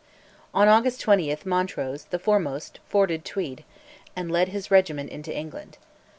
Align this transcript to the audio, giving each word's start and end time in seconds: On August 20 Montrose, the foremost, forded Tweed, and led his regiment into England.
On 0.51 0.67
August 0.67 0.99
20 1.01 1.37
Montrose, 1.45 2.05
the 2.05 2.17
foremost, 2.17 2.79
forded 2.87 3.23
Tweed, 3.23 3.63
and 4.15 4.31
led 4.31 4.47
his 4.47 4.71
regiment 4.71 5.11
into 5.11 5.31
England. 5.31 5.77